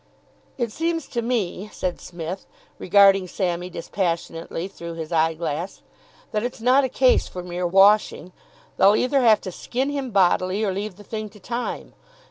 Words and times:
"It 0.57 0.71
seems 0.71 1.07
to 1.09 1.21
me," 1.21 1.69
said 1.71 2.01
Psmith, 2.01 2.47
regarding 2.79 3.27
Sammy 3.27 3.69
dispassionately 3.69 4.67
through 4.67 4.95
his 4.95 5.11
eyeglass, 5.11 5.83
"that 6.31 6.41
it's 6.41 6.59
not 6.59 6.83
a 6.83 6.89
case 6.89 7.27
for 7.27 7.43
mere 7.43 7.67
washing. 7.67 8.31
They'll 8.77 8.95
either 8.95 9.21
have 9.21 9.41
to 9.41 9.51
skin 9.51 9.91
him 9.91 10.09
bodily, 10.09 10.63
or 10.63 10.73
leave 10.73 10.95
the 10.95 11.03
thing 11.03 11.29
to 11.29 11.39
time. 11.39 11.93